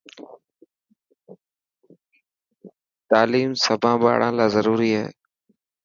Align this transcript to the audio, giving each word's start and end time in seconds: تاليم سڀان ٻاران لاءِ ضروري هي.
تاليم 3.09 3.51
سڀان 3.63 3.95
ٻاران 4.01 4.33
لاءِ 4.37 4.49
ضروري 4.55 4.89
هي. 4.97 5.05